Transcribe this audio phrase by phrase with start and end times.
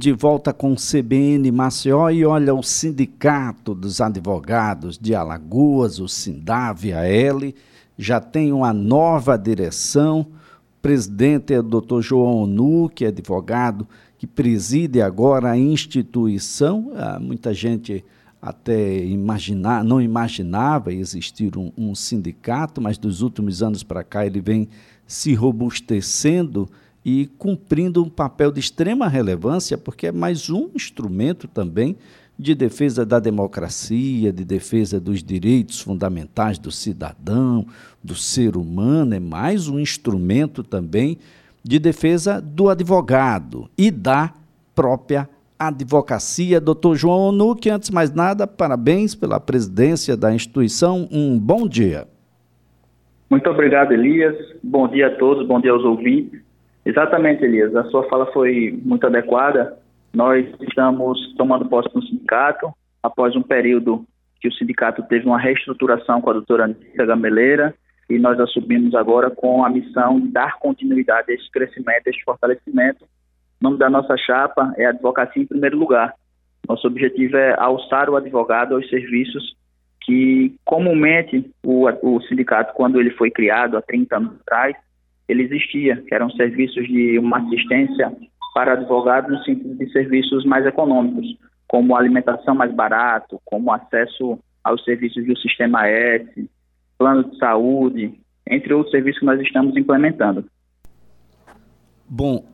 [0.00, 6.06] De volta com o CBN Maceió e olha o Sindicato dos Advogados de Alagoas, o
[6.06, 7.52] Sindave AL,
[7.98, 10.20] já tem uma nova direção.
[10.20, 16.92] O presidente é o doutor João Nu, que é advogado, que preside agora a instituição.
[16.94, 18.04] Ah, muita gente
[18.40, 24.40] até imaginar, não imaginava existir um, um sindicato, mas dos últimos anos para cá ele
[24.40, 24.68] vem
[25.08, 26.70] se robustecendo
[27.04, 31.96] e cumprindo um papel de extrema relevância, porque é mais um instrumento também
[32.38, 37.66] de defesa da democracia, de defesa dos direitos fundamentais do cidadão,
[38.02, 41.18] do ser humano, é mais um instrumento também
[41.64, 44.32] de defesa do advogado e da
[44.74, 46.60] própria advocacia.
[46.60, 52.06] Doutor João Onuque, antes de mais nada, parabéns pela presidência da instituição, um bom dia.
[53.28, 54.36] Muito obrigado, Elias.
[54.62, 56.40] Bom dia a todos, bom dia aos ouvintes.
[56.88, 57.76] Exatamente, Elias.
[57.76, 59.76] A sua fala foi muito adequada.
[60.14, 64.06] Nós estamos tomando posse no sindicato após um período
[64.40, 67.74] que o sindicato teve uma reestruturação com a doutora Anitta Gameleira
[68.08, 72.22] e nós assumimos agora com a missão de dar continuidade a esse crescimento, a esse
[72.22, 73.04] fortalecimento.
[73.04, 76.14] O nome da nossa chapa é Advocacia em Primeiro Lugar.
[76.66, 79.54] Nosso objetivo é alçar o advogado aos serviços
[80.00, 84.74] que comumente o, o sindicato, quando ele foi criado há 30 anos atrás,
[85.28, 88.12] ele existia, que eram serviços de uma assistência
[88.54, 94.82] para advogados no sentido de serviços mais econômicos, como alimentação mais barato, como acesso aos
[94.84, 96.48] serviços do Sistema S,
[96.96, 100.44] plano de saúde, entre outros serviços que nós estamos implementando.
[102.08, 102.46] Bom,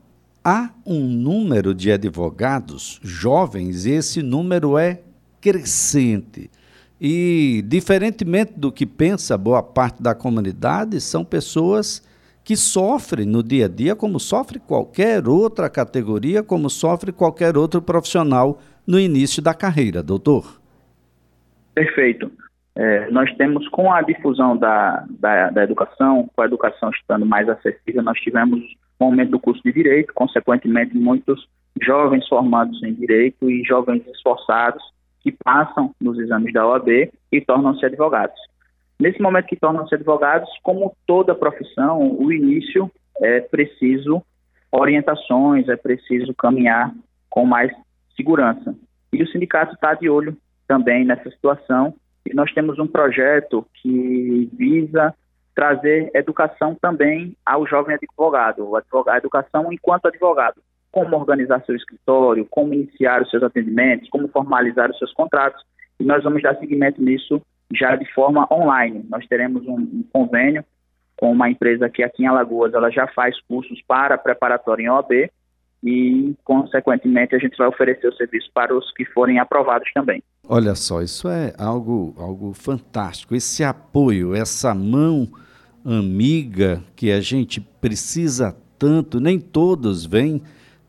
[0.44, 5.00] há um número de advogados jovens e esse número é
[5.40, 6.50] crescente.
[7.00, 12.02] E, diferentemente do que pensa boa parte da comunidade, são pessoas
[12.44, 17.80] que sofre no dia a dia, como sofre qualquer outra categoria, como sofre qualquer outro
[17.80, 20.60] profissional no início da carreira, doutor.
[21.74, 22.30] Perfeito.
[22.76, 27.48] É, nós temos, com a difusão da, da, da, educação, com a educação estando mais
[27.48, 28.60] acessível, nós tivemos
[29.00, 31.48] um aumento do curso de Direito, consequentemente, muitos
[31.80, 34.82] jovens formados em Direito e jovens esforçados
[35.22, 38.38] que passam nos exames da OAB e tornam-se advogados.
[38.98, 42.90] Nesse momento que tornam-se advogados, como toda profissão, o início
[43.20, 44.22] é preciso
[44.70, 46.92] orientações, é preciso caminhar
[47.30, 47.72] com mais
[48.16, 48.74] segurança.
[49.12, 51.94] E o sindicato está de olho também nessa situação.
[52.26, 55.14] E nós temos um projeto que visa
[55.54, 58.72] trazer educação também ao jovem advogado,
[59.06, 64.90] a educação enquanto advogado, como organizar seu escritório, como iniciar os seus atendimentos, como formalizar
[64.90, 65.62] os seus contratos,
[66.00, 67.40] e nós vamos dar seguimento nisso
[67.72, 69.04] já de forma online.
[69.08, 70.64] Nós teremos um, um convênio
[71.16, 75.30] com uma empresa que aqui em Alagoas ela já faz cursos para preparatório em OAB
[75.82, 80.22] e, consequentemente, a gente vai oferecer o serviço para os que forem aprovados também.
[80.48, 83.34] Olha só, isso é algo, algo fantástico.
[83.34, 85.28] Esse apoio, essa mão
[85.84, 90.42] amiga que a gente precisa tanto, nem todos vêm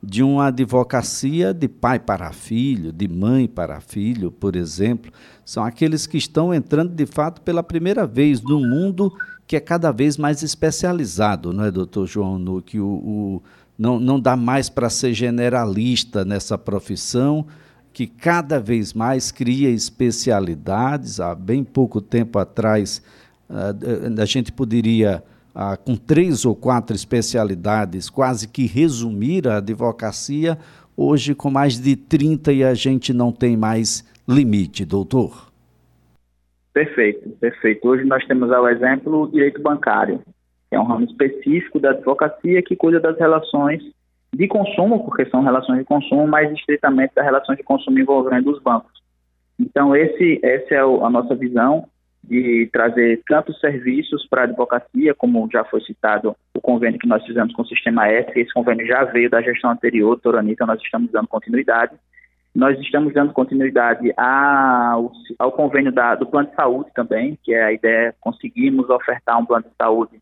[0.06, 5.12] de uma advocacia de pai para filho, de mãe para filho, por exemplo,
[5.44, 9.12] são aqueles que estão entrando de fato pela primeira vez no mundo
[9.48, 12.62] que é cada vez mais especializado, não é, doutor João?
[12.62, 13.44] Que o, o
[13.78, 17.46] não, não dá mais para ser generalista nessa profissão,
[17.92, 21.20] que cada vez mais cria especialidades.
[21.20, 23.02] Há bem pouco tempo atrás,
[23.50, 25.24] a, a gente poderia
[25.56, 30.58] ah, com três ou quatro especialidades, quase que resumir a advocacia,
[30.98, 35.50] hoje com mais de 30 e a gente não tem mais limite, doutor.
[36.74, 37.88] Perfeito, perfeito.
[37.88, 40.20] Hoje nós temos ao exemplo o direito bancário,
[40.70, 43.82] que é um ramo específico da advocacia que cuida das relações
[44.36, 48.62] de consumo, porque são relações de consumo, mais estritamente das relações de consumo envolvendo os
[48.62, 48.92] bancos.
[49.58, 51.88] Então, esse, essa é a nossa visão
[52.28, 57.24] de trazer tantos serviços para a advocacia, como já foi citado o convênio que nós
[57.26, 60.82] fizemos com o Sistema S, esse convênio já veio da gestão anterior, doutora Anitta, nós
[60.82, 61.94] estamos dando continuidade.
[62.56, 67.64] Nós estamos dando continuidade ao, ao convênio da, do plano de saúde também, que é
[67.64, 70.22] a ideia, conseguimos ofertar um plano de saúde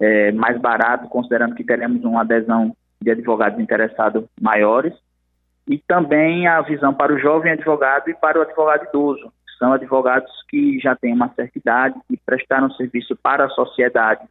[0.00, 4.94] é, mais barato, considerando que teremos uma adesão de advogados interessados maiores,
[5.68, 10.30] e também a visão para o jovem advogado e para o advogado idoso, são advogados
[10.48, 14.22] que já têm uma certa idade, que prestaram serviço para a sociedade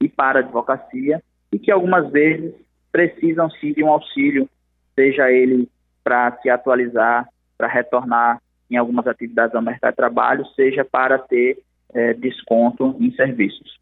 [0.00, 2.54] e para a advocacia e que algumas vezes
[2.90, 4.48] precisam sim de um auxílio,
[4.94, 5.68] seja ele
[6.02, 8.40] para se atualizar, para retornar
[8.70, 11.58] em algumas atividades ao mercado de trabalho, seja para ter
[11.94, 13.78] é, desconto em serviços.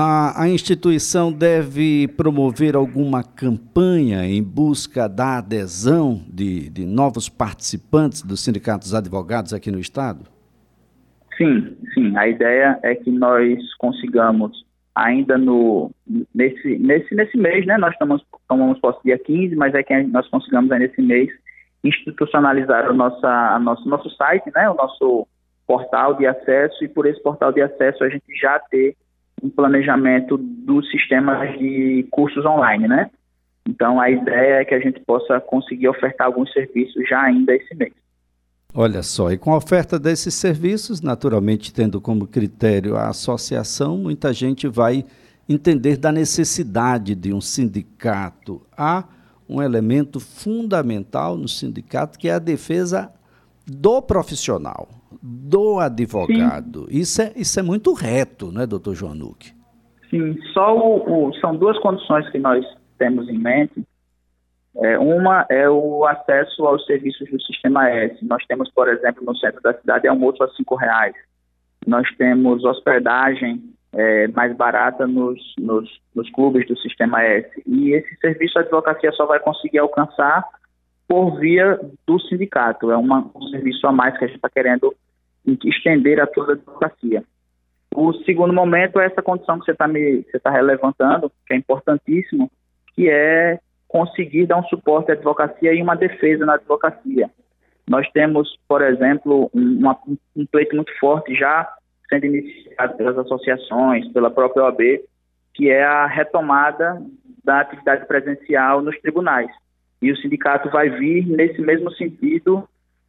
[0.00, 8.22] A, a, instituição deve promover alguma campanha em busca da adesão de, de novos participantes
[8.22, 10.20] dos sindicatos advogados aqui no Estado?
[11.36, 12.16] Sim, sim.
[12.16, 14.64] A ideia é que nós consigamos
[14.94, 15.90] ainda no
[16.32, 17.76] nesse nesse nesse mês, né?
[17.76, 21.28] Nós estamos tomamos posse dia 15, mas é que nós consigamos aí nesse mês
[21.82, 24.70] institucionalizar o a nosso nosso site, né?
[24.70, 25.26] O nosso
[25.66, 28.96] portal de acesso e por esse portal de acesso a gente já ter
[29.42, 33.10] um planejamento dos sistemas de cursos online, né?
[33.68, 37.74] Então a ideia é que a gente possa conseguir ofertar alguns serviços já ainda esse
[37.74, 37.92] mês.
[38.74, 44.32] Olha só, e com a oferta desses serviços, naturalmente tendo como critério a associação, muita
[44.32, 45.04] gente vai
[45.48, 48.60] entender da necessidade de um sindicato.
[48.76, 49.04] Há
[49.48, 53.10] um elemento fundamental no sindicato que é a defesa
[53.66, 54.88] do profissional,
[55.22, 56.86] do advogado.
[56.90, 59.52] Isso é, isso é muito reto, não é, doutor João Nuque?
[60.10, 62.64] Sim, só o, o, são duas condições que nós
[62.98, 63.84] temos em mente
[64.80, 68.24] é, uma é o acesso aos serviços do Sistema S.
[68.24, 71.14] Nós temos, por exemplo, no centro da cidade, almoço a R$ reais.
[71.86, 73.60] Nós temos hospedagem
[73.92, 77.50] é, mais barata nos, nos, nos, clubes do Sistema S.
[77.66, 80.44] E esse serviço a advocacia só vai conseguir alcançar
[81.08, 82.92] por via do sindicato.
[82.92, 84.94] É uma, um serviço a mais que a gente está querendo
[85.64, 87.22] estender a toda a advocacia.
[87.94, 91.56] O segundo momento é essa condição que você está me você tá relevantando, que é
[91.56, 92.50] importantíssimo,
[92.94, 97.30] que é conseguir dar um suporte à advocacia e uma defesa na advocacia.
[97.88, 99.98] Nós temos, por exemplo, um, uma,
[100.36, 101.66] um pleito muito forte já
[102.08, 105.00] sendo iniciado pelas associações, pela própria OAB,
[105.54, 107.02] que é a retomada
[107.44, 109.50] da atividade presencial nos tribunais.
[110.00, 112.68] E o sindicato vai vir nesse mesmo sentido,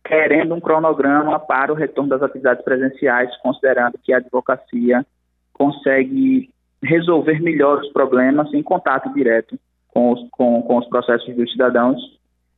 [0.10, 5.06] querendo um cronograma para o retorno das atividades presenciais, considerando que a advocacia
[5.54, 6.50] consegue
[6.82, 9.56] resolver melhor os problemas em contato direto
[9.90, 12.02] com os, com, com os processos dos cidadãos,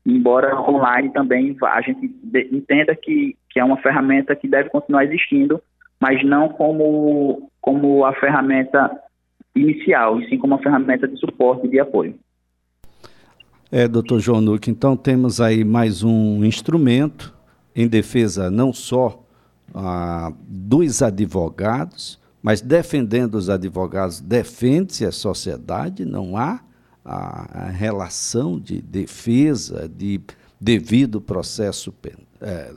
[0.06, 2.16] embora online também a gente
[2.54, 5.62] entenda que, que é uma ferramenta que deve continuar existindo,
[6.00, 8.98] mas não como, como a ferramenta
[9.54, 12.16] inicial, e sim como uma ferramenta de suporte e de apoio.
[13.70, 17.41] É, doutor João Nuque, então temos aí mais um instrumento
[17.76, 19.24] em defesa não só
[19.74, 26.62] ah, dos advogados, mas defendendo os advogados, defende-se a sociedade, não há
[27.06, 30.20] a, a relação de defesa, de
[30.60, 31.94] devido processo
[32.40, 32.72] é,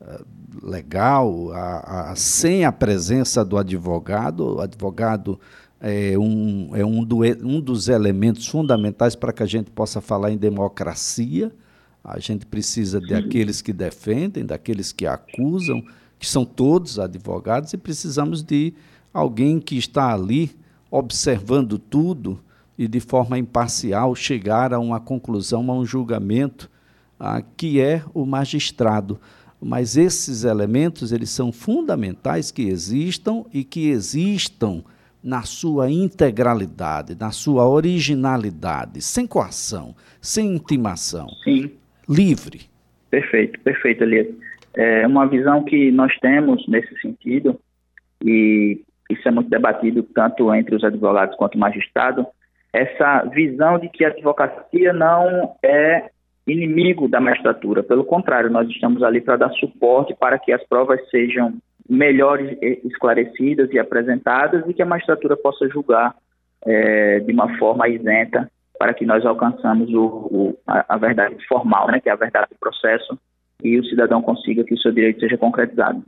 [0.00, 0.20] é,
[0.62, 5.40] legal, a, a, sem a presença do advogado, o advogado
[5.80, 10.30] é, um, é um, do, um dos elementos fundamentais para que a gente possa falar
[10.30, 11.52] em democracia.
[12.04, 15.82] A gente precisa de aqueles que defendem, daqueles que acusam,
[16.18, 18.74] que são todos advogados, e precisamos de
[19.12, 20.54] alguém que está ali
[20.90, 22.38] observando tudo,
[22.76, 26.70] e de forma imparcial chegar a uma conclusão, a um julgamento,
[27.18, 29.18] ah, que é o magistrado.
[29.60, 34.82] Mas esses elementos eles são fundamentais que existam e que existam
[35.22, 41.28] na sua integralidade, na sua originalidade, sem coação, sem intimação.
[41.42, 41.70] Sim.
[42.08, 42.60] Livre.
[43.10, 44.28] Perfeito, perfeito, Elias.
[44.74, 47.58] É uma visão que nós temos nesse sentido,
[48.22, 48.80] e
[49.10, 52.26] isso é muito debatido tanto entre os advogados quanto o magistrado,
[52.72, 56.10] essa visão de que a advocacia não é
[56.46, 57.82] inimigo da magistratura.
[57.82, 61.54] Pelo contrário, nós estamos ali para dar suporte para que as provas sejam
[61.88, 66.14] melhores esclarecidas e apresentadas e que a magistratura possa julgar
[66.66, 71.88] é, de uma forma isenta para que nós alcançamos o, o, a, a, verdade formal,
[71.88, 73.18] né, que é a verdade do processo,
[73.62, 76.02] e o cidadão consiga que o seu direito seja concretizado.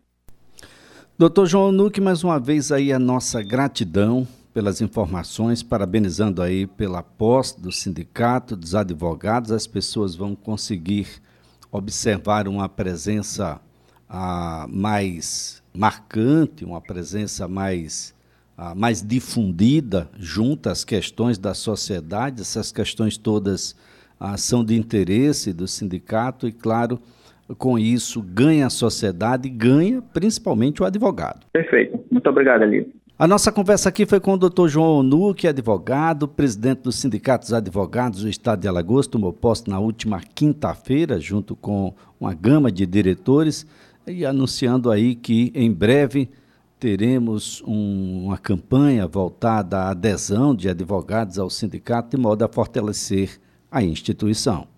[1.18, 7.02] Doutor João Nuque, mais uma vez aí a nossa gratidão pelas informações, parabenizando aí pela
[7.02, 9.52] posse do sindicato, dos advogados.
[9.52, 11.06] As pessoas vão conseguir
[11.70, 13.61] observar uma presença
[14.08, 18.14] ah, mais marcante, uma presença mais,
[18.56, 22.40] ah, mais difundida junto às questões da sociedade.
[22.40, 23.76] Essas questões todas
[24.18, 26.98] ah, são de interesse do sindicato e, claro,
[27.58, 31.46] com isso ganha a sociedade e ganha principalmente o advogado.
[31.52, 32.00] Perfeito.
[32.10, 32.90] Muito obrigado, Elio.
[33.18, 34.68] A nossa conversa aqui foi com o Dr.
[34.68, 40.20] João Onuque, advogado, presidente dos Sindicatos Advogados do Estado de Alagoas, tomou posse na última
[40.20, 43.66] quinta-feira, junto com uma gama de diretores,
[44.06, 46.28] e anunciando aí que em breve
[46.78, 53.40] teremos um, uma campanha voltada à adesão de advogados ao sindicato, de modo a fortalecer
[53.71, 54.68] a instituição.